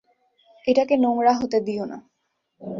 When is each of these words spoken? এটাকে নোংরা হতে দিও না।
এটাকে 0.67 0.95
নোংরা 0.97 1.33
হতে 1.33 1.57
দিও 1.59 1.83
না। 1.85 1.97